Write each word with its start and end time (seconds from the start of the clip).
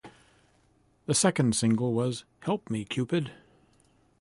The 1.05 1.13
second 1.13 1.53
single 1.55 1.93
was 1.93 2.25
"Help 2.39 2.71
Me 2.71 2.85
Cupid". 2.85 3.33